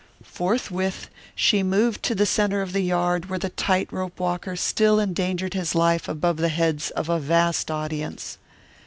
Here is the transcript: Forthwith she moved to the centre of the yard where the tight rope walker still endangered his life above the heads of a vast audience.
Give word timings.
Forthwith 0.23 1.11
she 1.35 1.61
moved 1.61 2.01
to 2.05 2.15
the 2.15 2.25
centre 2.25 2.63
of 2.63 2.73
the 2.73 2.81
yard 2.81 3.29
where 3.29 3.37
the 3.37 3.49
tight 3.51 3.87
rope 3.93 4.19
walker 4.19 4.55
still 4.55 4.99
endangered 4.99 5.53
his 5.53 5.75
life 5.75 6.07
above 6.07 6.37
the 6.37 6.49
heads 6.49 6.89
of 6.89 7.07
a 7.07 7.19
vast 7.19 7.69
audience. 7.69 8.39